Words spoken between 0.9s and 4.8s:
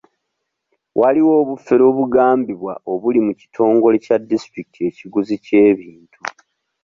Waliwo obufere obugambibwa obuli mu kitongole kya disitulikiti